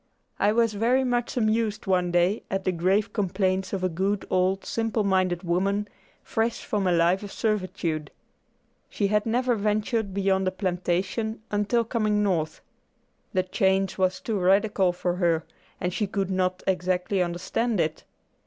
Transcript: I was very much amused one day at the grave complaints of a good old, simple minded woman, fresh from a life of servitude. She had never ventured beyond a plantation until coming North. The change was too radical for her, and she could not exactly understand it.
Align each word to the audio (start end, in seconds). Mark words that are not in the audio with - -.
I 0.39 0.51
was 0.51 0.73
very 0.73 1.03
much 1.03 1.37
amused 1.37 1.85
one 1.85 2.09
day 2.09 2.41
at 2.49 2.63
the 2.63 2.71
grave 2.71 3.13
complaints 3.13 3.71
of 3.71 3.83
a 3.83 3.87
good 3.87 4.25
old, 4.31 4.65
simple 4.65 5.03
minded 5.03 5.43
woman, 5.43 5.87
fresh 6.23 6.65
from 6.65 6.87
a 6.87 6.91
life 6.91 7.21
of 7.21 7.31
servitude. 7.31 8.09
She 8.89 9.09
had 9.09 9.27
never 9.27 9.53
ventured 9.53 10.11
beyond 10.11 10.47
a 10.47 10.51
plantation 10.51 11.43
until 11.51 11.83
coming 11.83 12.23
North. 12.23 12.61
The 13.33 13.43
change 13.43 13.99
was 13.99 14.19
too 14.19 14.39
radical 14.39 14.91
for 14.91 15.17
her, 15.17 15.43
and 15.79 15.93
she 15.93 16.07
could 16.07 16.31
not 16.31 16.63
exactly 16.65 17.21
understand 17.21 17.79
it. 17.79 18.03